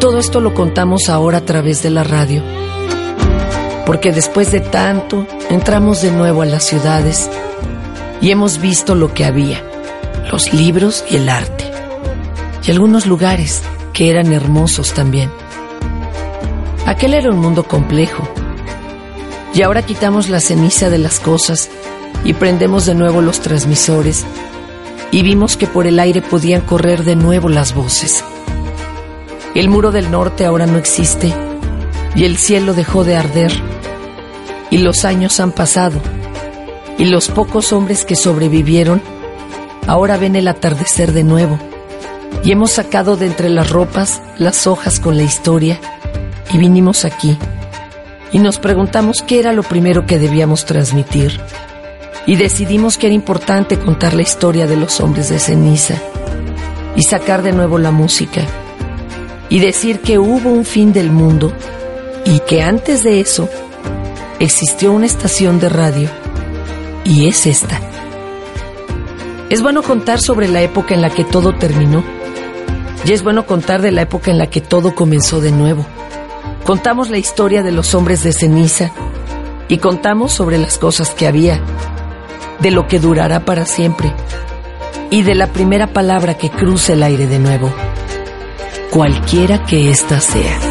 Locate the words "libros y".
10.54-11.16